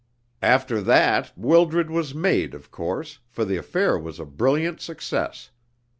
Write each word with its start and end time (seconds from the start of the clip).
"After 0.41 0.81
that, 0.81 1.31
Wildred 1.37 1.91
was 1.91 2.15
made, 2.15 2.55
of 2.55 2.71
course, 2.71 3.19
for 3.29 3.45
the 3.45 3.57
affair 3.57 3.99
was 3.99 4.19
a 4.19 4.25
brilliant 4.25 4.81
success. 4.81 5.51